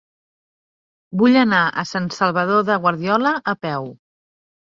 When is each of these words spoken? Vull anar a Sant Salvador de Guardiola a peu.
Vull 1.21 1.35
anar 1.41 1.59
a 1.81 1.83
Sant 1.89 2.07
Salvador 2.15 2.63
de 2.71 2.79
Guardiola 2.87 3.35
a 3.55 3.57
peu. 3.67 3.87